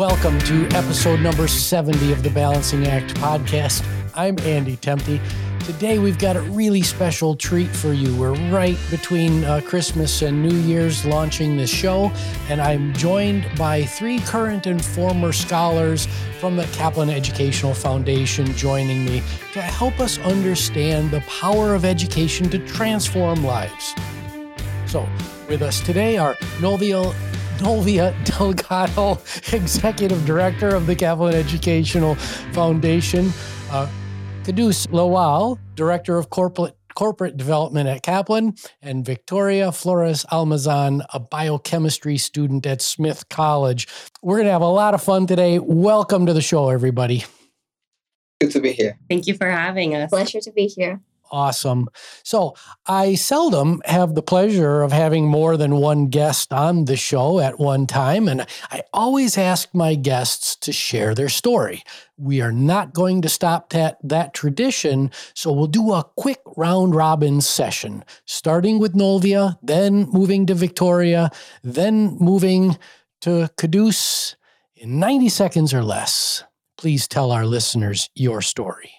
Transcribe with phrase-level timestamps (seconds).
[0.00, 3.84] Welcome to episode number 70 of the Balancing Act podcast.
[4.14, 5.20] I'm Andy Temte.
[5.66, 8.16] Today we've got a really special treat for you.
[8.16, 12.10] We're right between uh, Christmas and New Year's launching this show,
[12.48, 16.08] and I'm joined by three current and former scholars
[16.38, 19.22] from the Kaplan Educational Foundation joining me
[19.52, 23.94] to help us understand the power of education to transform lives.
[24.86, 25.06] So,
[25.46, 27.12] with us today are Novia
[27.60, 29.12] Novia Delgado,
[29.52, 32.14] Executive Director of the Kaplan Educational
[32.52, 33.26] Foundation,
[33.70, 33.88] uh,
[34.42, 42.18] Kadus Lawal, Director of Corporate corporate development at Kaplan, and Victoria Flores Almazan, a biochemistry
[42.18, 43.86] student at Smith College.
[44.22, 45.60] We're going to have a lot of fun today.
[45.60, 47.24] Welcome to the show, everybody.
[48.40, 48.98] Good to be here.
[49.08, 50.10] Thank you for having us.
[50.10, 51.88] Pleasure to be here awesome.
[52.24, 52.54] So,
[52.86, 57.58] I seldom have the pleasure of having more than one guest on the show at
[57.58, 61.82] one time, and I always ask my guests to share their story.
[62.16, 66.94] We are not going to stop that, that tradition, so we'll do a quick round
[66.94, 71.30] robin session, starting with Novia, then moving to Victoria,
[71.62, 72.76] then moving
[73.22, 74.36] to Kadus
[74.76, 76.44] in 90 seconds or less.
[76.76, 78.92] Please tell our listeners your story.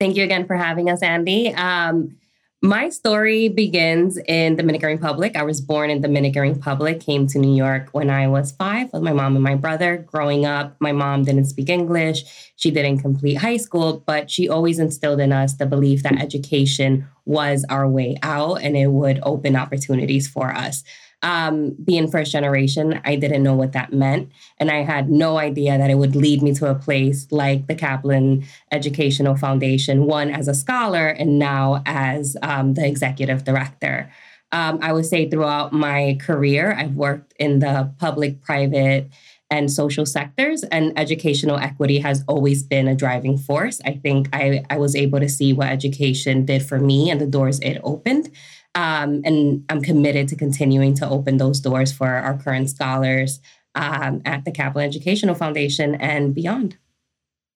[0.00, 1.52] Thank you again for having us, Andy.
[1.54, 2.16] Um,
[2.62, 5.36] my story begins in the Dominican Republic.
[5.36, 8.92] I was born in the Dominican Republic, came to New York when I was five
[8.92, 9.96] with my mom and my brother.
[9.96, 12.52] Growing up, my mom didn't speak English.
[12.56, 17.06] She didn't complete high school, but she always instilled in us the belief that education
[17.24, 20.82] was our way out and it would open opportunities for us
[21.22, 24.30] um, being first generation, I didn't know what that meant.
[24.58, 27.74] And I had no idea that it would lead me to a place like the
[27.74, 34.10] Kaplan Educational Foundation, one as a scholar and now as um, the executive director.
[34.52, 39.10] Um, I would say throughout my career, I've worked in the public, private,
[39.50, 43.80] and social sectors, and educational equity has always been a driving force.
[43.84, 47.26] I think I, I was able to see what education did for me and the
[47.26, 48.30] doors it opened.
[48.78, 53.40] Um, and I'm committed to continuing to open those doors for our current scholars
[53.74, 56.76] um, at the Kaplan Educational Foundation and beyond.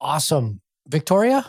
[0.00, 0.60] Awesome.
[0.88, 1.46] Victoria?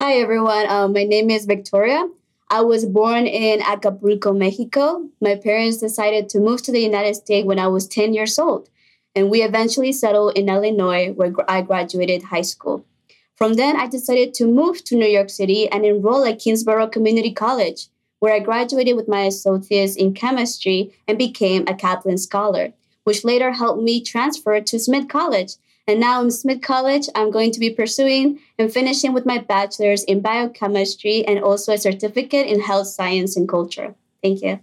[0.00, 0.70] Hi, everyone.
[0.70, 2.08] Um, my name is Victoria.
[2.48, 5.08] I was born in Acapulco, Mexico.
[5.20, 8.68] My parents decided to move to the United States when I was 10 years old,
[9.16, 12.86] and we eventually settled in Illinois, where I graduated high school.
[13.34, 17.32] From then, I decided to move to New York City and enroll at Kingsborough Community
[17.32, 17.88] College
[18.26, 22.72] where I graduated with my associates in chemistry and became a Kaplan Scholar,
[23.04, 25.52] which later helped me transfer to Smith College.
[25.86, 30.02] And now in Smith College, I'm going to be pursuing and finishing with my bachelor's
[30.02, 33.94] in biochemistry and also a certificate in health science and culture.
[34.24, 34.58] Thank you.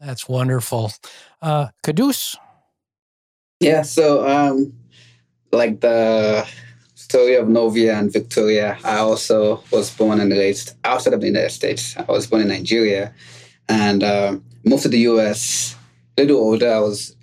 [0.00, 0.92] That's wonderful.
[1.42, 2.38] Uh, Kadus?
[3.60, 4.72] Yeah, so um,
[5.52, 6.48] like the
[7.12, 11.50] story of Novia and Victoria, I also was born and raised outside of the United
[11.50, 11.94] States.
[11.94, 13.12] I was born in Nigeria
[13.68, 15.76] and uh, moved to the US
[16.16, 16.72] a little older.
[16.72, 17.14] I was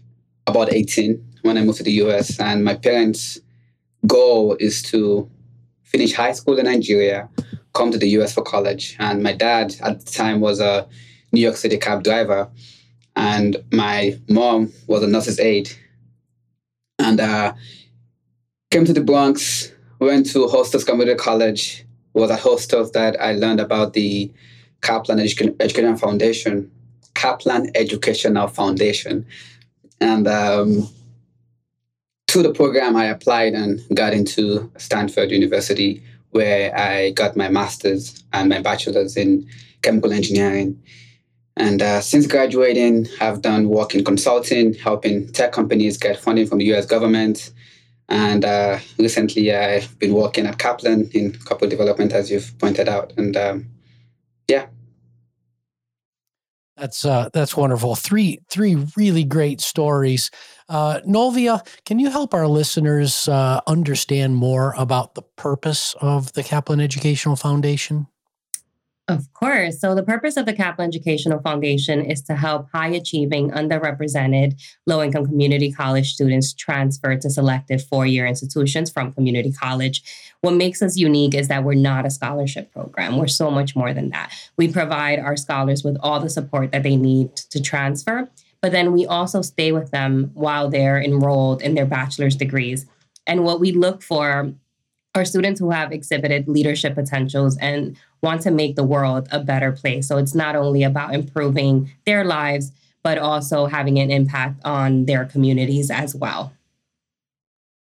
[0.45, 3.39] about 18 when I moved to the US, and my parents'
[4.05, 5.27] goal is to
[5.81, 7.27] finish high school in Nigeria,
[7.73, 8.95] come to the US for college.
[8.99, 10.87] And my dad at the time was a
[11.31, 12.47] New York City cab driver,
[13.15, 15.71] and my mom was a nurse's aide.
[16.99, 17.53] And uh,
[18.69, 21.85] came to the Bronx went to Hostos Community College.
[22.15, 24.31] It was at Hostos that I learned about the
[24.81, 26.71] Kaplan Education, Educational Foundation,
[27.13, 29.25] Kaplan Educational Foundation.
[30.01, 30.87] And um,
[32.27, 36.01] to the program, I applied and got into Stanford University,
[36.31, 39.47] where I got my master's and my bachelor's in
[39.81, 40.81] chemical engineering.
[41.57, 46.59] And uh, since graduating, I've done work in consulting, helping tech companies get funding from
[46.59, 47.51] the US government,
[48.09, 53.13] and uh, recently, I've been working at Kaplan in corporate development, as you've pointed out.
[53.17, 53.67] And um,
[54.47, 54.67] yeah,
[56.75, 57.95] that's uh, that's wonderful.
[57.95, 60.31] Three three really great stories.
[60.67, 66.43] Uh, Novia, can you help our listeners uh, understand more about the purpose of the
[66.43, 68.07] Kaplan Educational Foundation?
[69.09, 69.79] Of course.
[69.79, 75.01] So, the purpose of the Kaplan Educational Foundation is to help high achieving, underrepresented, low
[75.01, 80.03] income community college students transfer to selective four year institutions from community college.
[80.41, 83.17] What makes us unique is that we're not a scholarship program.
[83.17, 84.31] We're so much more than that.
[84.57, 88.29] We provide our scholars with all the support that they need to transfer,
[88.61, 92.85] but then we also stay with them while they're enrolled in their bachelor's degrees.
[93.25, 94.53] And what we look for
[95.15, 99.71] are students who have exhibited leadership potentials and want to make the world a better
[99.71, 100.07] place.
[100.07, 102.71] So it's not only about improving their lives,
[103.01, 106.53] but also having an impact on their communities as well.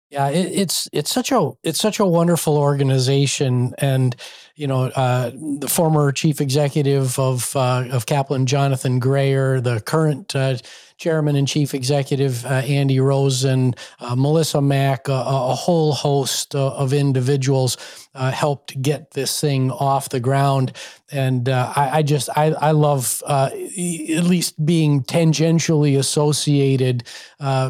[0.10, 4.16] Yeah, it, it's it's such a it's such a wonderful organization, and
[4.56, 10.36] you know uh, the former chief executive of uh, of Kaplan, Jonathan Grayer, the current
[10.36, 10.58] uh,
[10.98, 16.74] chairman and chief executive uh, Andy Rosen, uh, Melissa Mack, a, a whole host uh,
[16.74, 17.78] of individuals
[18.16, 20.72] uh, helped get this thing off the ground.
[21.12, 27.04] And uh, I, I, just I, I love uh, at least being tangentially associated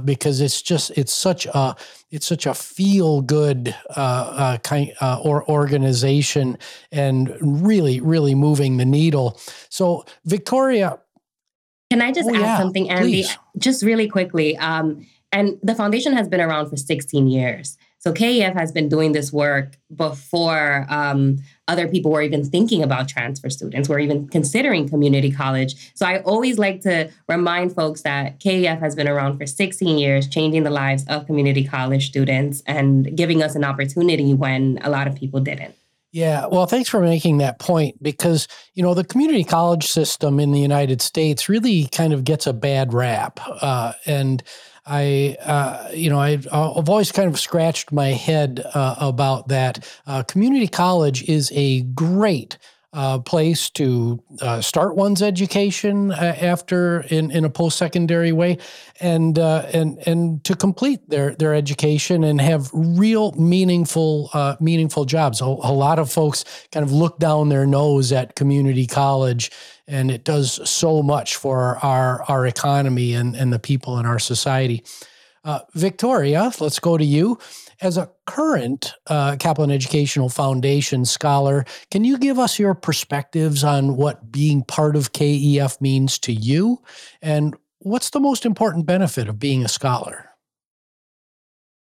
[0.06, 1.76] because it's just it's such a
[2.12, 6.58] it's such a feel good kind or organization
[6.92, 9.40] and really really moving the needle.
[9.70, 11.00] So Victoria
[11.94, 13.22] can I just oh, add yeah, something, Andy?
[13.22, 13.38] Please.
[13.60, 14.58] Just really quickly.
[14.58, 17.78] Um, and the foundation has been around for 16 years.
[18.00, 21.38] So KEF has been doing this work before um,
[21.68, 25.92] other people were even thinking about transfer students, were even considering community college.
[25.94, 30.28] So I always like to remind folks that KEF has been around for 16 years,
[30.28, 35.08] changing the lives of community college students and giving us an opportunity when a lot
[35.08, 35.76] of people didn't.
[36.14, 40.52] Yeah, well, thanks for making that point because, you know, the community college system in
[40.52, 43.40] the United States really kind of gets a bad rap.
[43.44, 44.44] Uh, and
[44.86, 49.90] I, uh, you know, I've, I've, always kind of scratched my head uh, about that.
[50.06, 52.60] Uh, community college is a great
[52.94, 58.60] uh, place to uh, start one's education uh, after in, in a post secondary way,
[59.00, 65.06] and uh, and and to complete their their education and have real meaningful uh, meaningful
[65.06, 65.42] jobs.
[65.42, 69.52] A, a, lot of folks kind of look down their nose at community college,
[69.88, 74.20] and it does so much for our our economy and and the people in our
[74.20, 74.84] society.
[75.44, 77.38] Uh, Victoria, let's go to you.
[77.82, 83.96] As a current uh, Kaplan Educational Foundation scholar, can you give us your perspectives on
[83.96, 86.82] what being part of KEF means to you?
[87.22, 90.30] And what's the most important benefit of being a scholar?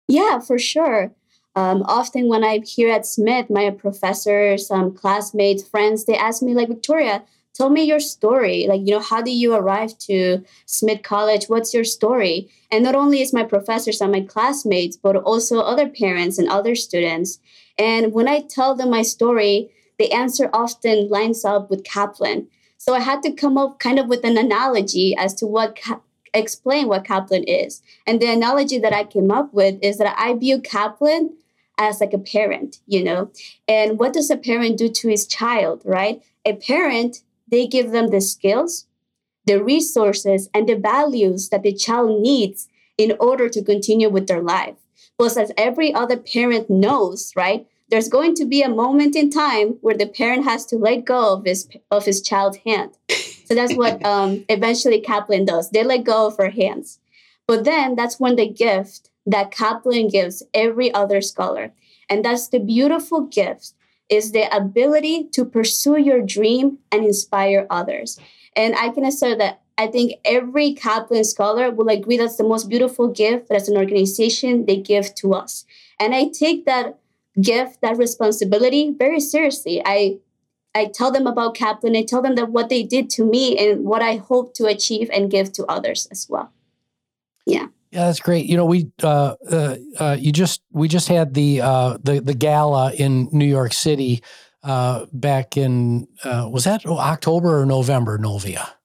[0.08, 1.14] Yeah, for sure.
[1.56, 6.54] Um, often when I'm here at Smith, my professors, um, classmates, friends, they ask me,
[6.54, 7.24] like, Victoria,
[7.54, 8.66] tell me your story.
[8.68, 11.46] Like, you know, how do you arrive to Smith College?
[11.46, 12.50] What's your story?
[12.72, 16.76] And not only is my professors and my classmates, but also other parents and other
[16.76, 17.40] students.
[17.78, 22.48] And when I tell them my story, the answer often lines up with Kaplan.
[22.78, 26.02] So I had to come up kind of with an analogy as to what Ka-
[26.34, 27.82] explain what Kaplan is.
[28.08, 31.38] And the analogy that I came up with is that I view Kaplan
[31.78, 33.32] as like a parent, you know.
[33.68, 36.24] And what does a parent do to his child, right?
[36.46, 37.22] A parent
[37.52, 38.88] they give them the skills,
[39.46, 44.42] the resources, and the values that the child needs in order to continue with their
[44.42, 44.76] life.
[45.18, 47.68] Plus, as every other parent knows, right?
[47.90, 51.34] There's going to be a moment in time where the parent has to let go
[51.34, 52.92] of his of his child's hand.
[53.46, 55.70] So that's what um, eventually Kaplan does.
[55.70, 57.00] They let go of her hands.
[57.48, 61.74] But then that's when the gift that Kaplan gives every other scholar.
[62.10, 63.74] And that's the beautiful gift
[64.12, 68.20] is the ability to pursue your dream and inspire others.
[68.56, 72.70] And I can assert that I think every Kaplan scholar will agree that's the most
[72.70, 75.66] beautiful gift that as an organization they give to us.
[76.00, 77.00] And I take that
[77.42, 79.82] gift, that responsibility very seriously.
[79.84, 80.20] I
[80.76, 81.96] I tell them about Kaplan.
[81.96, 85.10] I tell them that what they did to me and what I hope to achieve
[85.12, 86.52] and give to others as well.
[87.46, 87.68] Yeah.
[87.92, 88.46] Yeah, that's great.
[88.46, 92.34] You know, we uh, uh, uh, you just we just had the uh, the the
[92.34, 94.24] gala in New York City
[94.64, 98.18] uh, back in uh, was that October or November?
[98.18, 98.76] Novia.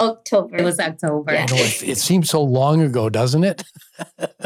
[0.00, 0.56] October.
[0.56, 1.32] It was October.
[1.32, 1.46] Yeah.
[1.48, 3.64] it, it seems so long ago, doesn't it?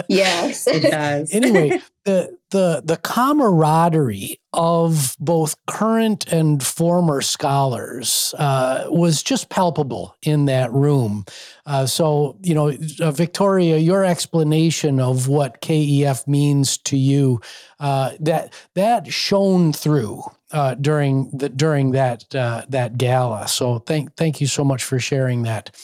[0.09, 1.31] yes, it does.
[1.33, 10.15] anyway, the the the camaraderie of both current and former scholars uh, was just palpable
[10.23, 11.25] in that room.
[11.67, 17.41] Uh, so, you know, uh, Victoria, your explanation of what KEF means to you
[17.81, 20.23] uh, that that shone through
[20.53, 23.49] uh, during the during that uh, that gala.
[23.49, 25.75] So, thank thank you so much for sharing that.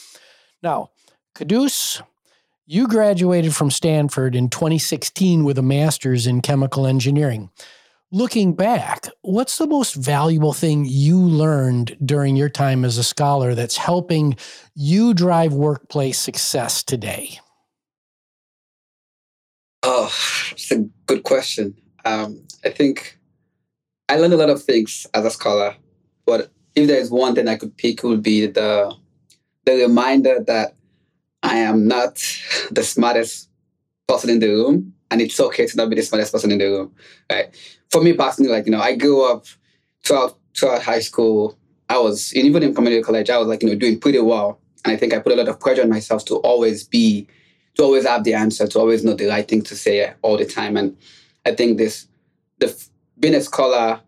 [0.63, 0.91] Now,
[1.35, 2.03] Kadus
[2.67, 7.51] you graduated from Stanford in 2016 with a master's in chemical engineering.
[8.13, 13.55] Looking back, what's the most valuable thing you learned during your time as a scholar
[13.55, 14.37] that's helping
[14.75, 17.41] you drive workplace success today?
[19.83, 20.13] Oh,
[20.53, 21.75] it's a good question.
[22.05, 23.19] Um, I think
[24.09, 25.75] I learned a lot of things as a scholar,
[26.27, 28.95] but if there is one thing I could pick, it would be the
[29.65, 30.75] the reminder that
[31.43, 32.23] I am not
[32.71, 33.49] the smartest
[34.09, 36.67] person in the room, and it's okay to not be the smartest person in the
[36.67, 36.95] room.
[37.31, 37.55] Right?
[37.91, 39.47] For me personally, like you know, I grew up
[40.05, 41.57] throughout throughout high school.
[41.89, 43.29] I was even in community college.
[43.29, 45.49] I was like you know doing pretty well, and I think I put a lot
[45.49, 47.29] of pressure on myself to always be
[47.77, 50.45] to always have the answer, to always know the right thing to say all the
[50.45, 50.77] time.
[50.77, 50.97] And
[51.47, 52.07] I think this,
[52.59, 52.75] the
[53.19, 54.01] being a scholar,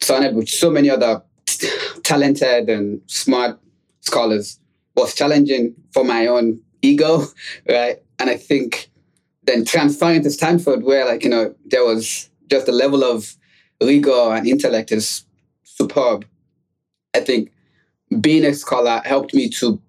[0.00, 1.22] surrounded with so many other
[2.02, 3.58] talented and smart
[4.00, 4.58] scholars,
[4.96, 7.24] was challenging for my own ego,
[7.68, 8.02] right?
[8.18, 8.90] And I think
[9.44, 13.34] then transferring to Stanford, where like you know there was just the level of
[13.82, 15.24] rigor and intellect is
[15.64, 16.24] superb.
[17.14, 17.52] I think
[18.20, 19.80] being a scholar helped me to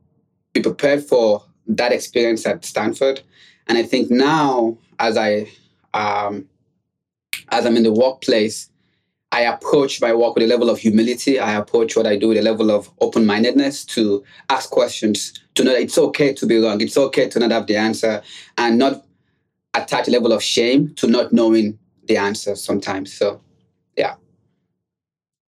[0.53, 3.21] be prepared for that experience at Stanford,
[3.67, 5.47] and I think now as I
[5.93, 6.47] um,
[7.49, 8.69] as I'm in the workplace,
[9.33, 11.39] I approach my work with a level of humility.
[11.39, 15.63] I approach what I do with a level of open mindedness to ask questions, to
[15.63, 18.21] know that it's okay to be wrong, it's okay to not have the answer,
[18.59, 19.03] and not
[19.73, 23.11] attach a level of shame to not knowing the answer sometimes.
[23.11, 23.41] So,
[23.97, 24.17] yeah.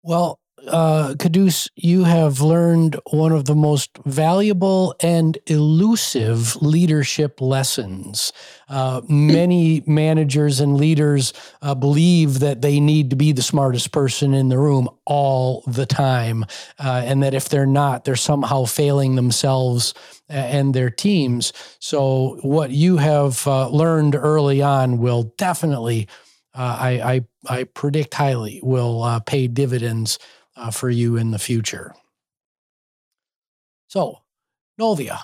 [0.04, 8.32] Well, uh, Kadus, you have learned one of the most valuable and elusive leadership lessons.
[8.68, 14.34] Uh, many managers and leaders uh, believe that they need to be the smartest person
[14.34, 16.44] in the room all the time,
[16.78, 19.94] uh, and that if they're not, they're somehow failing themselves
[20.28, 21.52] and their teams.
[21.78, 26.08] So, what you have uh, learned early on will definitely,
[26.54, 30.18] uh, I, I, I predict highly, will uh, pay dividends
[30.56, 31.94] uh, for you in the future.
[33.88, 34.20] So,
[34.78, 35.20] Novia,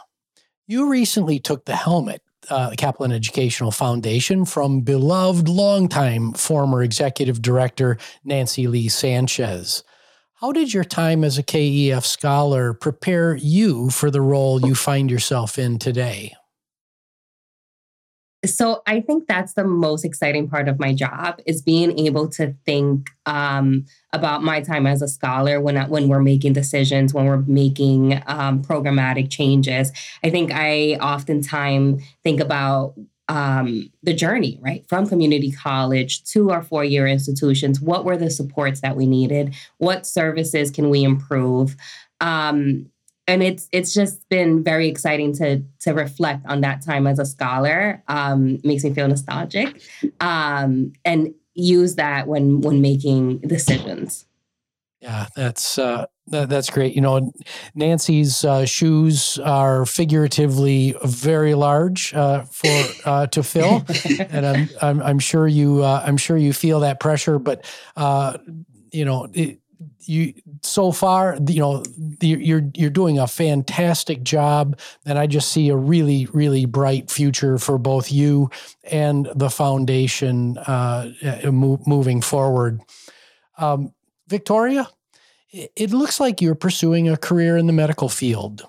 [0.66, 7.98] you recently took the helmet, uh, Kaplan Educational Foundation, from beloved longtime former executive director
[8.24, 9.82] Nancy Lee Sanchez.
[10.34, 15.10] How did your time as a KEF scholar prepare you for the role you find
[15.10, 16.34] yourself in today?
[18.44, 22.54] So I think that's the most exciting part of my job is being able to
[22.64, 27.44] think um, about my time as a scholar when when we're making decisions, when we're
[27.46, 29.92] making um, programmatic changes.
[30.24, 32.94] I think I oftentimes think about
[33.28, 37.80] um, the journey, right, from community college to our four year institutions.
[37.80, 39.54] What were the supports that we needed?
[39.78, 41.76] What services can we improve?
[42.20, 42.90] Um,
[43.26, 47.26] and it's it's just been very exciting to to reflect on that time as a
[47.26, 48.02] scholar.
[48.08, 49.80] Um, makes me feel nostalgic,
[50.20, 54.26] um, and use that when when making decisions.
[55.00, 56.94] Yeah, that's uh, that, that's great.
[56.94, 57.32] You know,
[57.74, 63.84] Nancy's uh, shoes are figuratively very large uh, for uh, to fill,
[64.18, 67.38] and I'm, I'm, I'm sure you uh, I'm sure you feel that pressure.
[67.38, 67.64] But
[67.96, 68.36] uh,
[68.92, 69.59] you know, it,
[70.08, 71.82] you so far you know
[72.20, 77.58] you're you're doing a fantastic job and i just see a really really bright future
[77.58, 78.50] for both you
[78.90, 82.80] and the foundation uh, uh moving forward.
[83.58, 83.92] Um,
[84.28, 84.88] victoria
[85.52, 88.66] it looks like you're pursuing a career in the medical field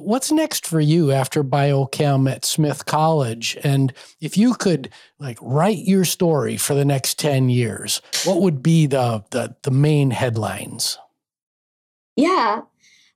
[0.00, 3.56] what's next for you after biochem at Smith College?
[3.62, 8.62] And if you could like write your story for the next 10 years, what would
[8.62, 10.98] be the the, the main headlines?
[12.16, 12.62] Yeah.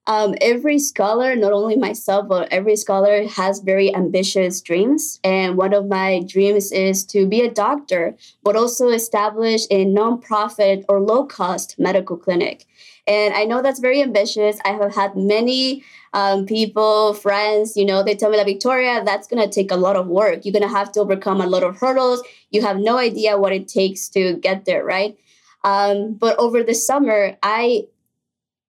[0.09, 5.21] Um, every scholar, not only myself, but every scholar has very ambitious dreams.
[5.23, 10.85] And one of my dreams is to be a doctor, but also establish a nonprofit
[10.89, 12.67] or low cost medical clinic.
[13.07, 14.59] And I know that's very ambitious.
[14.65, 19.27] I have had many um, people, friends, you know, they tell me that Victoria, that's
[19.27, 20.45] going to take a lot of work.
[20.45, 22.23] You're going to have to overcome a lot of hurdles.
[22.51, 25.19] You have no idea what it takes to get there, right?
[25.65, 27.87] Um, but over the summer, I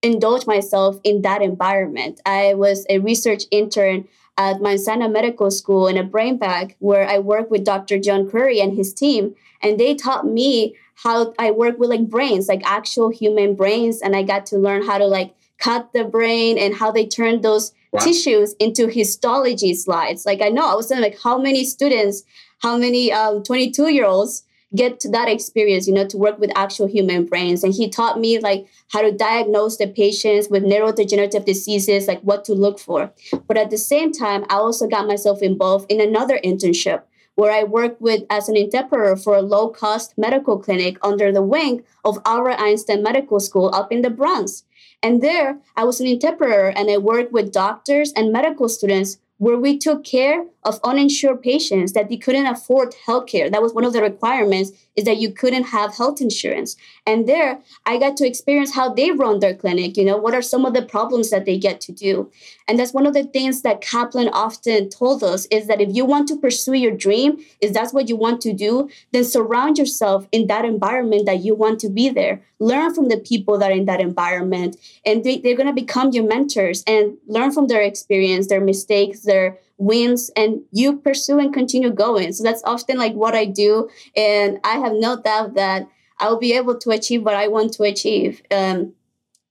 [0.01, 2.21] indulged myself in that environment.
[2.25, 7.19] I was a research intern at Sinai Medical School in a brain bank where I
[7.19, 7.99] worked with Dr.
[7.99, 9.35] John Crary and his team.
[9.61, 14.01] And they taught me how I work with like brains, like actual human brains.
[14.01, 17.41] And I got to learn how to like cut the brain and how they turn
[17.41, 17.99] those wow.
[17.99, 20.25] tissues into histology slides.
[20.25, 22.23] Like I know I was saying like how many students,
[22.59, 24.43] how many um, 22 year olds
[24.75, 27.63] get to that experience, you know, to work with actual human brains.
[27.63, 32.43] And he taught me like how to diagnose the patients with neurodegenerative diseases, like what
[32.45, 33.11] to look for.
[33.47, 37.03] But at the same time, I also got myself involved in another internship
[37.35, 41.41] where I worked with as an interpreter for a low cost medical clinic under the
[41.41, 44.63] wing of Albert Einstein Medical School up in the Bronx.
[45.01, 49.57] And there, I was an interpreter and I worked with doctors and medical students where
[49.57, 53.51] we took care of uninsured patients that they couldn't afford healthcare.
[53.51, 56.75] That was one of the requirements is that you couldn't have health insurance.
[57.05, 60.41] And there I got to experience how they run their clinic, you know, what are
[60.41, 62.31] some of the problems that they get to do.
[62.67, 66.05] And that's one of the things that Kaplan often told us is that if you
[66.05, 70.27] want to pursue your dream, is that's what you want to do, then surround yourself
[70.31, 72.41] in that environment that you want to be there.
[72.59, 76.11] Learn from the people that are in that environment and they, they're going to become
[76.11, 81.53] your mentors and learn from their experience, their mistakes, their wins and you pursue and
[81.53, 82.33] continue going.
[82.33, 83.89] So that's often like what I do.
[84.15, 85.87] And I have no doubt that
[86.19, 88.41] I'll be able to achieve what I want to achieve.
[88.51, 88.93] Um,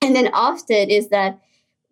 [0.01, 1.41] and then often is that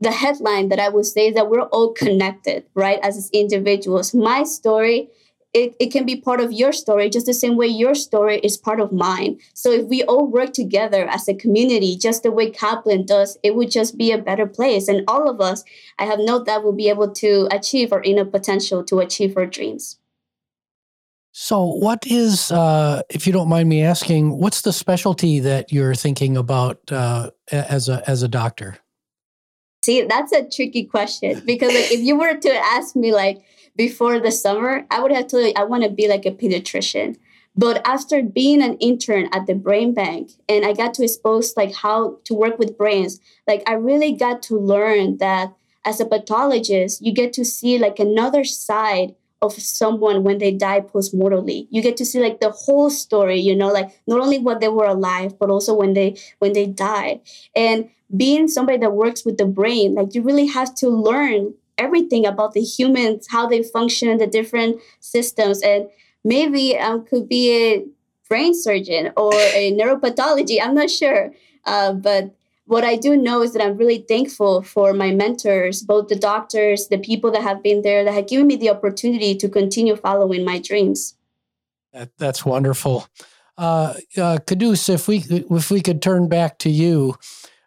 [0.00, 2.98] the headline that I would say is that we're all connected, right?
[3.02, 4.14] As individuals.
[4.14, 5.10] My story
[5.52, 8.56] it, it can be part of your story just the same way your story is
[8.56, 9.38] part of mine.
[9.52, 13.56] So if we all work together as a community, just the way Kaplan does, it
[13.56, 14.86] would just be a better place.
[14.86, 15.64] And all of us,
[15.98, 19.46] I have no doubt, will be able to achieve our inner potential to achieve our
[19.46, 19.98] dreams.
[21.32, 25.94] So, what is, uh, if you don't mind me asking, what's the specialty that you're
[25.94, 28.78] thinking about uh, as a as a doctor?
[29.82, 33.42] See, that's a tricky question because like, if you were to ask me, like,
[33.76, 37.16] before the summer, I would have told you I want to be like a pediatrician.
[37.56, 41.74] But after being an intern at the brain bank and I got to expose like
[41.74, 47.00] how to work with brains, like I really got to learn that as a pathologist,
[47.02, 51.66] you get to see like another side of someone when they die postmortally.
[51.70, 54.68] You get to see like the whole story, you know, like not only what they
[54.68, 57.20] were alive, but also when they when they died.
[57.56, 62.26] And being somebody that works with the brain, like you really have to learn everything
[62.26, 65.88] about the humans, how they function, the different systems, and
[66.24, 67.84] maybe um, could be a
[68.28, 70.58] brain surgeon or a neuropathology.
[70.62, 71.32] I'm not sure,
[71.64, 72.34] uh, but
[72.70, 76.86] what I do know is that I'm really thankful for my mentors, both the doctors,
[76.86, 80.44] the people that have been there, that have given me the opportunity to continue following
[80.44, 81.16] my dreams.
[81.92, 83.08] That, that's wonderful.
[83.58, 87.16] Uh, uh, Kadus, if we if we could turn back to you,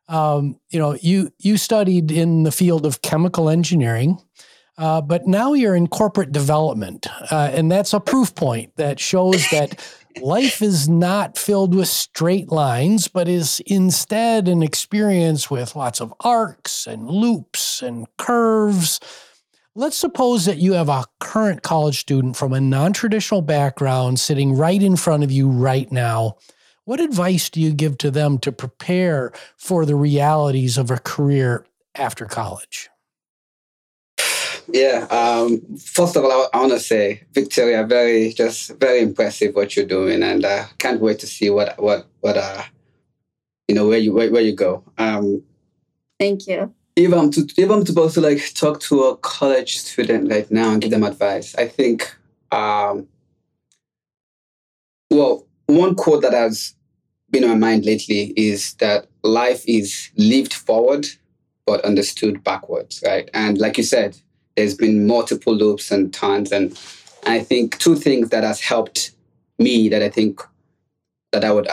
[0.07, 4.19] um, you know, you you studied in the field of chemical engineering,
[4.77, 9.47] uh, but now you're in corporate development, uh, and that's a proof point that shows
[9.51, 9.85] that
[10.21, 16.13] life is not filled with straight lines, but is instead an experience with lots of
[16.21, 18.99] arcs and loops and curves.
[19.75, 24.53] Let's suppose that you have a current college student from a non traditional background sitting
[24.53, 26.37] right in front of you right now
[26.85, 31.65] what advice do you give to them to prepare for the realities of a career
[31.95, 32.89] after college?
[34.67, 35.07] Yeah.
[35.09, 39.75] Um, first of all, I, I want to say, Victoria, very just very impressive what
[39.75, 42.63] you're doing, and uh, can't wait to see what what what uh,
[43.67, 44.83] you know where you where, where you go.
[44.97, 45.43] Um,
[46.19, 46.73] Thank you.
[46.95, 50.71] If I'm to if I'm supposed to like talk to a college student right now
[50.71, 52.15] and give them advice, I think,
[52.51, 53.07] um,
[55.09, 56.75] well, one quote that has
[57.31, 61.07] been on my mind lately is that life is lived forward
[61.65, 63.29] but understood backwards, right?
[63.33, 64.17] And like you said,
[64.55, 66.79] there's been multiple loops and turns, and
[67.25, 69.11] I think two things that has helped
[69.59, 70.41] me that I think
[71.31, 71.67] that I would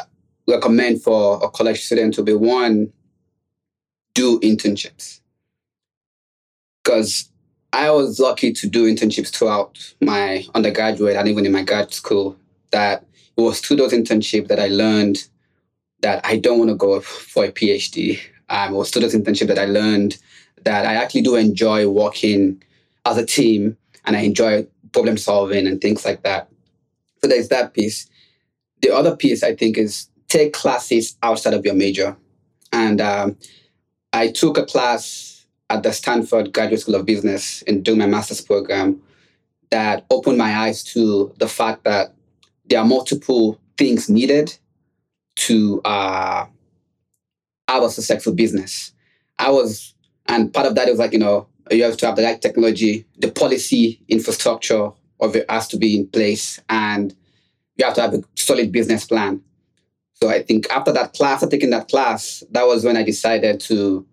[0.49, 2.93] recommend for a college student to be one,
[4.15, 5.21] do internships.
[6.83, 7.31] Because
[7.73, 12.37] I was lucky to do internships throughout my undergraduate and even in my grad school
[12.73, 13.05] that
[13.37, 15.29] it was through those internships that I learned
[16.03, 18.19] that I don't want to go for a PhD.
[18.49, 20.17] Um, it was through those internships that I learned
[20.65, 22.63] that I actually do enjoy working
[23.05, 26.49] as a team and I enjoy problem solving and things like that.
[27.21, 28.09] So there's that piece.
[28.83, 32.17] The other piece I think is take classes outside of your major.
[32.73, 33.37] And um,
[34.13, 38.41] I took a class at the Stanford Graduate School of Business in doing my master's
[38.41, 39.01] program
[39.71, 42.15] that opened my eyes to the fact that
[42.67, 44.57] there are multiple things needed
[45.37, 46.47] to uh,
[47.69, 48.93] have a successful business.
[49.39, 49.95] I was,
[50.27, 53.07] and part of that was like, you know, you have to have the right technology,
[53.19, 57.15] the policy infrastructure of it has to be in place, and
[57.77, 59.43] you have to have a solid business plan.
[60.15, 63.61] So I think after that class, after taking that class, that was when I decided
[63.61, 64.07] to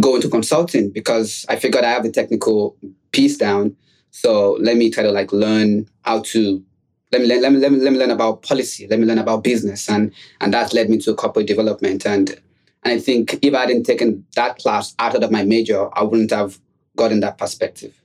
[0.00, 2.76] go into consulting because I figured I have the technical
[3.12, 3.74] piece down.
[4.10, 6.62] So let me try to like learn how to
[7.12, 8.86] let me, let me, let me, let me learn about policy.
[8.88, 9.88] Let me learn about business.
[9.88, 12.04] And, and that led me to corporate development.
[12.04, 12.30] And,
[12.82, 16.32] and I think if I hadn't taken that class out of my major, I wouldn't
[16.32, 16.58] have
[16.96, 18.00] gotten that perspective.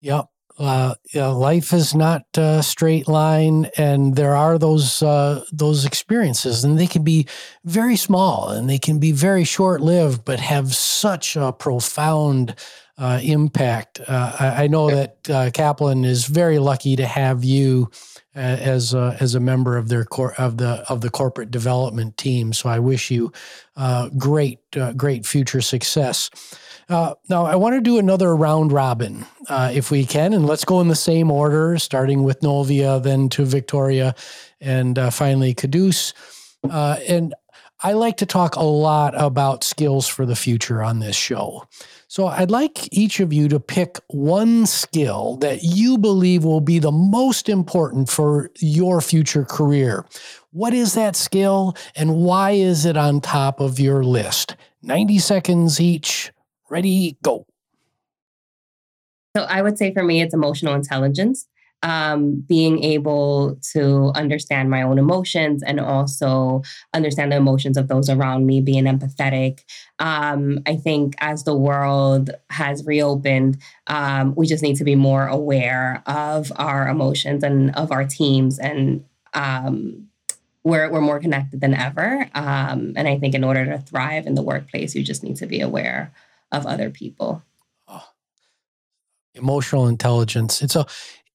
[0.00, 0.26] Yep.
[0.58, 6.64] Uh, yeah, life is not a straight line, and there are those uh, those experiences,
[6.64, 7.26] and they can be
[7.64, 12.54] very small and they can be very short lived, but have such a profound
[12.96, 14.00] uh, impact.
[14.00, 17.90] Uh, I, I, know that uh, Kaplan is very lucky to have you
[18.34, 22.16] uh, as a, as a member of their cor- of the of the corporate development
[22.16, 22.54] team.
[22.54, 23.32] So I wish you
[24.16, 24.60] great
[24.96, 26.30] great future success.
[26.88, 30.64] Uh, now, I want to do another round robin, uh, if we can, and let's
[30.64, 34.14] go in the same order, starting with Novia, then to Victoria,
[34.60, 36.12] and uh, finally Kadus.
[36.68, 37.34] Uh, and
[37.82, 41.66] I like to talk a lot about skills for the future on this show.
[42.08, 46.78] So I'd like each of you to pick one skill that you believe will be
[46.78, 50.06] the most important for your future career.
[50.52, 54.56] What is that skill and why is it on top of your list?
[54.82, 56.32] 90 seconds each.
[56.68, 57.46] Ready, go.
[59.36, 61.46] So I would say for me, it's emotional intelligence
[61.82, 66.62] um, being able to understand my own emotions and also
[66.94, 69.60] understand the emotions of those around me, being empathetic.
[69.98, 75.26] Um, I think as the world has reopened, um, we just need to be more
[75.26, 80.08] aware of our emotions and of our teams and um,
[80.64, 82.28] we're, we're more connected than ever.
[82.34, 85.46] Um, and I think in order to thrive in the workplace, you just need to
[85.46, 86.12] be aware
[86.52, 87.42] of other people.
[87.88, 88.04] Oh,
[89.34, 90.62] emotional intelligence.
[90.62, 90.86] It's a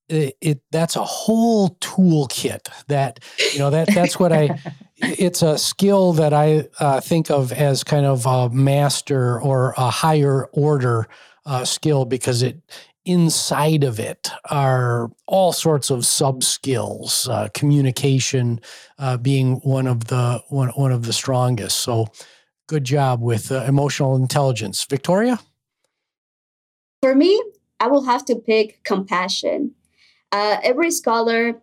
[0.09, 3.19] it, it, that's a whole toolkit that
[3.53, 4.59] you know that that's what I
[4.97, 9.89] it's a skill that I uh, think of as kind of a master or a
[9.89, 11.07] higher order
[11.45, 12.61] uh, skill because it
[13.05, 18.59] inside of it are all sorts of sub skills uh, communication
[18.99, 22.05] uh, being one of the one, one of the strongest so
[22.71, 25.35] good job with uh, emotional intelligence victoria
[27.01, 27.31] for me
[27.81, 29.75] i will have to pick compassion
[30.31, 31.59] uh, every scholar,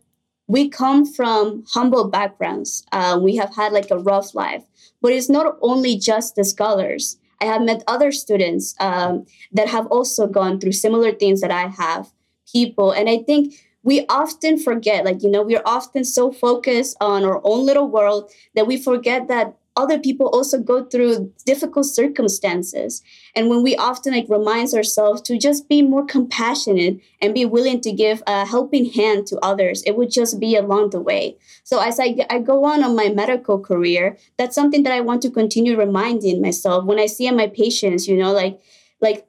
[0.47, 2.85] we come from humble backgrounds.
[2.92, 4.64] Uh, we have had like a rough life,
[5.01, 7.18] but it's not only just the scholars.
[7.40, 11.68] I have met other students um, that have also gone through similar things that I
[11.68, 12.11] have,
[12.51, 12.90] people.
[12.90, 17.40] And I think we often forget, like, you know, we're often so focused on our
[17.44, 23.01] own little world that we forget that other people also go through difficult circumstances.
[23.37, 27.81] And when we often like reminds ourselves to just be more compassionate and be willing
[27.83, 31.37] to give a helping hand to others it would just be along the way.
[31.62, 35.23] So as i, I go on on my medical career that's something that i want
[35.23, 38.61] to continue reminding myself when i see my patients you know like
[39.01, 39.27] like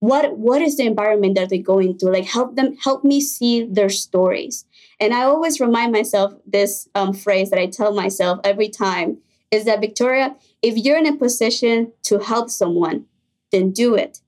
[0.00, 2.12] what what is the environment that they're going through?
[2.12, 4.64] Like help them help me see their stories.
[5.00, 9.18] And i always remind myself this um, phrase that i tell myself every time
[9.50, 13.06] is that Victoria, if you're in a position to help someone,
[13.52, 14.20] then do it.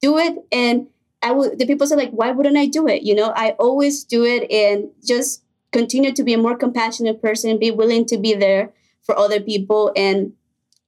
[0.00, 0.38] Do it.
[0.50, 0.88] And
[1.22, 3.02] I would the people say, like, why wouldn't I do it?
[3.02, 7.58] You know, I always do it and just continue to be a more compassionate person,
[7.58, 10.32] be willing to be there for other people, and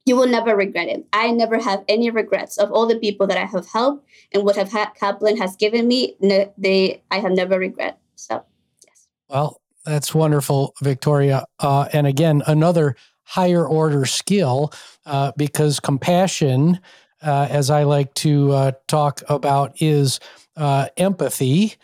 [0.05, 1.05] you will never regret it.
[1.11, 4.55] I never have any regrets of all the people that I have helped and what
[4.55, 6.15] have ha- Kaplan has given me.
[6.19, 7.97] They, I have never regret.
[8.15, 8.43] So,
[8.85, 9.07] yes.
[9.27, 11.45] Well, that's wonderful, Victoria.
[11.59, 12.95] Uh, and again, another
[13.25, 14.71] higher order skill
[15.05, 16.79] uh, because compassion,
[17.21, 20.19] uh, as I like to uh, talk about, is
[20.55, 21.75] uh, empathy.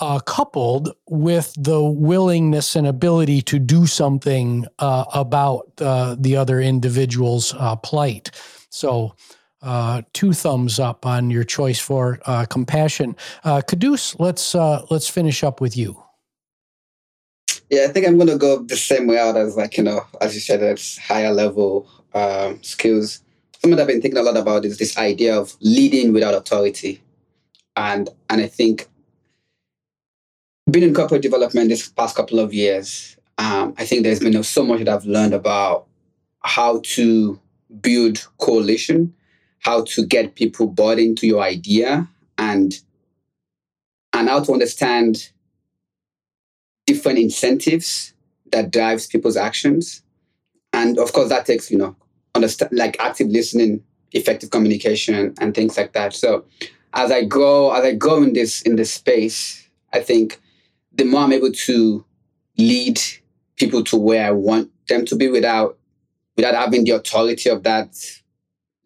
[0.00, 7.54] Uh, coupled with the willingness and ability to do something uh, about the other individual's
[7.84, 8.32] plight.
[8.70, 9.14] So,
[10.12, 12.16] two thumbs up on your choice for
[12.50, 13.14] compassion.
[13.44, 14.56] Kadus, let's
[14.90, 16.03] let's finish up with you.
[17.74, 20.32] Yeah, I think I'm gonna go the same way out as like you know, as
[20.32, 23.20] you said, it's higher level um, skills.
[23.60, 27.02] Something I've been thinking a lot about is this idea of leading without authority,
[27.74, 28.88] and and I think
[30.70, 34.64] being in corporate development this past couple of years, um, I think there's been so
[34.64, 35.88] much that I've learned about
[36.44, 37.40] how to
[37.80, 39.12] build coalition,
[39.58, 42.08] how to get people bought into your idea,
[42.38, 42.72] and
[44.12, 45.30] and how to understand
[46.86, 48.14] different incentives
[48.52, 50.02] that drives people's actions.
[50.72, 51.96] And of course, that takes, you know,
[52.34, 56.12] understand like active listening, effective communication, and things like that.
[56.14, 56.44] So
[56.92, 60.40] as I grow, as I grow in this in this space, I think
[60.92, 62.04] the more I'm able to
[62.58, 63.00] lead
[63.56, 65.78] people to where I want them to be without
[66.36, 67.96] without having the authority of that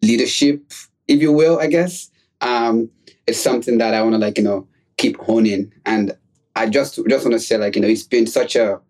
[0.01, 0.71] leadership,
[1.07, 2.09] if you will, I guess.
[2.41, 2.89] Um,
[3.27, 5.73] it's something that I want to like, you know, keep honing.
[5.85, 6.15] And
[6.59, 8.81] I just just want to say, like, you know, it's been such a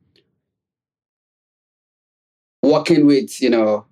[2.64, 3.86] working with, you know,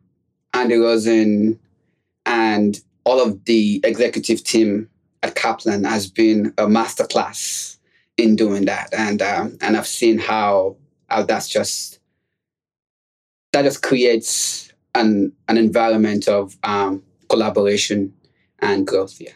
[0.55, 1.59] Andy Rosen
[2.25, 4.89] and all of the executive team
[5.21, 7.77] at Kaplan has been a masterclass
[8.17, 8.91] in doing that.
[8.97, 11.99] And um, and I've seen how how that's just
[13.53, 18.11] that just creates an an environment of um, collaboration
[18.57, 19.21] and growth.
[19.21, 19.33] Yeah.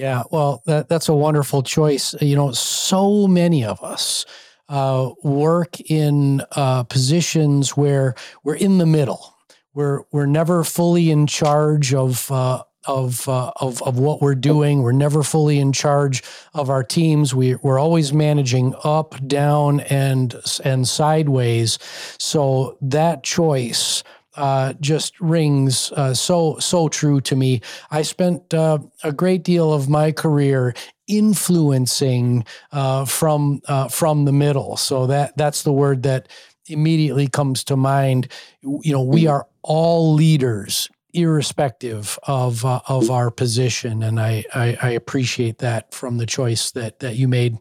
[0.00, 2.14] Yeah, well, that, that's a wonderful choice.
[2.22, 4.24] You know, so many of us
[4.70, 9.34] uh, work in uh, positions where we're in the middle.
[9.74, 14.82] We're we're never fully in charge of uh, of, uh, of of what we're doing.
[14.82, 16.22] We're never fully in charge
[16.54, 17.34] of our teams.
[17.34, 20.34] We we're always managing up, down, and
[20.64, 21.78] and sideways.
[22.18, 24.02] So that choice.
[24.36, 27.60] Uh, just rings uh, so so true to me.
[27.90, 30.72] I spent uh, a great deal of my career
[31.08, 34.76] influencing uh, from uh, from the middle.
[34.76, 36.28] So that that's the word that
[36.66, 38.28] immediately comes to mind.
[38.62, 39.32] You know, we mm-hmm.
[39.32, 45.94] are all leaders irrespective of uh, of our position, and I, I, I appreciate that
[45.94, 47.58] from the choice that that you made.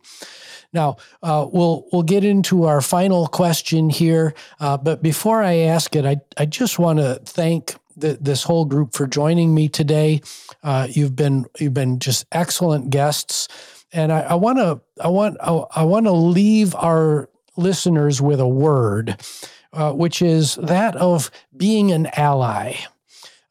[0.73, 5.95] Now uh, we'll we'll get into our final question here, uh, but before I ask
[5.95, 10.21] it, I I just want to thank this whole group for joining me today.
[10.63, 13.47] Uh, you've been you've been just excellent guests,
[13.91, 19.19] and I want to I want I want to leave our listeners with a word,
[19.73, 22.75] uh, which is that of being an ally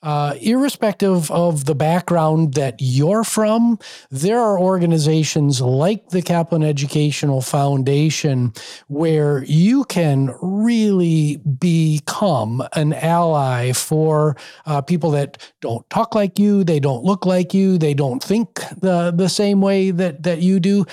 [0.03, 3.79] uh, irrespective of the background that you're from,
[4.11, 8.53] there are organizations like the Kaplan Educational Foundation
[8.87, 16.63] where you can really become an ally for uh, people that don't talk like you,
[16.63, 20.61] they don't look like you, they don't think the, the same way that, that you
[20.61, 20.85] do.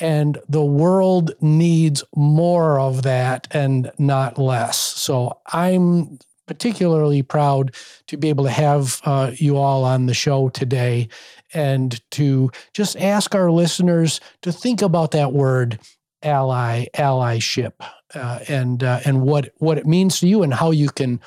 [0.00, 4.76] And the world needs more of that and not less.
[4.76, 7.74] So I'm particularly proud
[8.06, 11.08] to be able to have uh, you all on the show today
[11.52, 15.78] and to just ask our listeners to think about that word
[16.22, 17.72] ally allyship
[18.14, 21.20] uh, and uh, and what what it means to you and how you can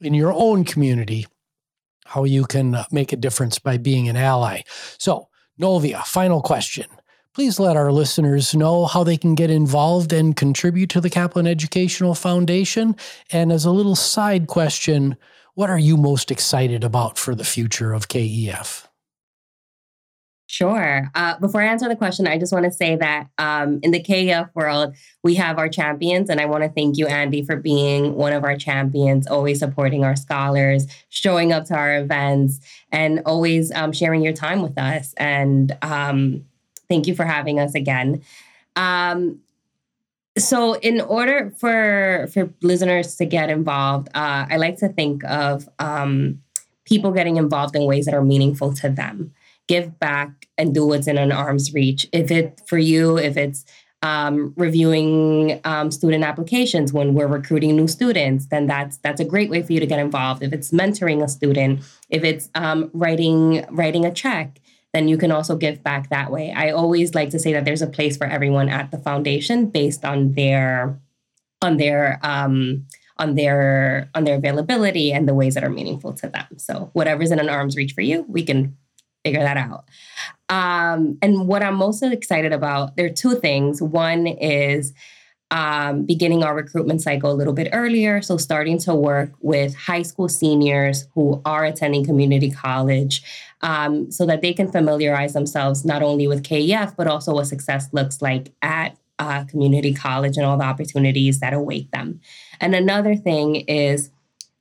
[0.00, 1.26] in your own community
[2.08, 4.62] how you can uh, make a difference by being an ally.
[4.98, 5.28] So
[5.58, 6.86] novia final question
[7.38, 11.46] please let our listeners know how they can get involved and contribute to the Kaplan
[11.46, 12.96] Educational Foundation.
[13.30, 15.16] And as a little side question,
[15.54, 18.88] what are you most excited about for the future of KEF?
[20.48, 21.08] Sure.
[21.14, 24.02] Uh, before I answer the question, I just want to say that um, in the
[24.02, 26.30] KEF world, we have our champions.
[26.30, 30.02] And I want to thank you, Andy, for being one of our champions, always supporting
[30.02, 32.58] our scholars, showing up to our events,
[32.90, 35.14] and always um, sharing your time with us.
[35.18, 36.46] And um,
[36.88, 38.22] Thank you for having us again.
[38.76, 39.40] Um,
[40.38, 45.68] so, in order for for listeners to get involved, uh, I like to think of
[45.78, 46.40] um,
[46.84, 49.32] people getting involved in ways that are meaningful to them.
[49.66, 52.06] Give back and do what's in an arm's reach.
[52.12, 53.64] If it for you, if it's
[54.02, 59.50] um, reviewing um, student applications when we're recruiting new students, then that's that's a great
[59.50, 60.42] way for you to get involved.
[60.42, 64.60] If it's mentoring a student, if it's um, writing writing a check,
[64.98, 66.52] then you can also give back that way.
[66.52, 70.04] I always like to say that there's a place for everyone at the foundation based
[70.04, 70.98] on their
[71.62, 72.84] on their um,
[73.16, 76.46] on their on their availability and the ways that are meaningful to them.
[76.56, 78.76] So whatever's in an arm's reach for you, we can
[79.24, 79.84] figure that out.
[80.48, 83.80] Um, and what I'm most excited about, there are two things.
[83.80, 84.92] One is
[85.50, 88.20] um, beginning our recruitment cycle a little bit earlier.
[88.20, 93.22] So, starting to work with high school seniors who are attending community college
[93.62, 97.88] um, so that they can familiarize themselves not only with KEF, but also what success
[97.92, 102.20] looks like at uh, community college and all the opportunities that await them.
[102.60, 104.10] And another thing is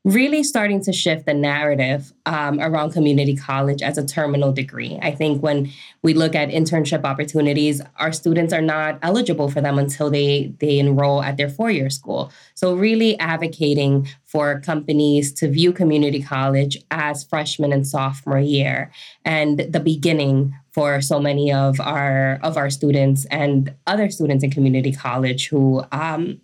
[0.08, 4.98] really starting to shift the narrative um, around community college as a terminal degree.
[5.02, 5.70] I think when
[6.02, 10.80] we look at internship opportunities, our students are not eligible for them until they they
[10.80, 12.32] enroll at their four year school.
[12.56, 18.91] So really advocating for companies to view community college as freshman and sophomore year
[19.26, 24.52] and the beginning for so many of our of our students and other students in
[24.52, 26.39] community college who um,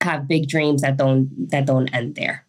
[0.00, 2.43] have big dreams that don't that don't end there.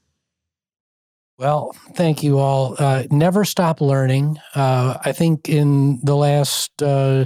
[1.38, 2.76] Well, thank you all.
[2.80, 4.38] Uh, never stop learning.
[4.54, 7.26] Uh, I think in the last, uh,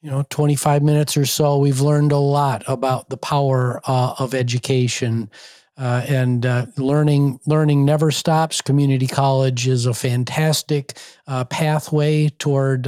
[0.00, 4.34] you know, 25 minutes or so, we've learned a lot about the power uh, of
[4.34, 5.30] education.
[5.78, 8.62] Uh, and uh, learning learning never stops.
[8.62, 10.96] Community college is a fantastic
[11.50, 12.84] pathway toward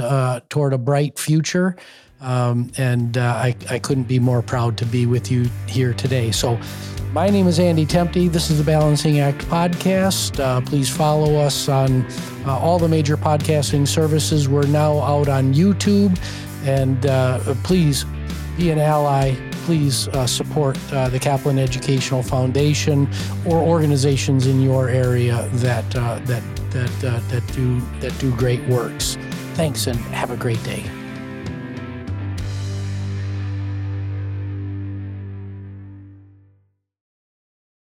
[0.49, 1.75] toward a bright future.
[2.19, 6.31] Um, and I, I couldn't be more proud to be with you here today.
[6.31, 6.59] So
[7.11, 8.31] my name is Andy Temte.
[8.31, 10.39] This is the Balancing Act podcast.
[10.39, 12.05] Uh, please follow us on
[12.45, 14.47] uh, all the major podcasting services.
[14.47, 16.19] We're now out on YouTube.
[16.65, 18.05] And uh, please
[18.57, 19.35] be an ally.
[19.65, 23.09] Please uh, support uh, the Kaplan Educational Foundation
[23.45, 29.17] or organizations in your area that, uh, that, that, that, do, that do great works.
[29.53, 30.83] Thanks and have a great day.